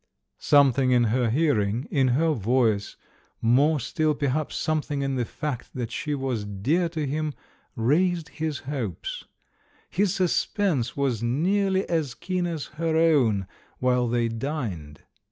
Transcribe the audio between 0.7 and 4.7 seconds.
in her hearing, in her voice— more still, perhaps,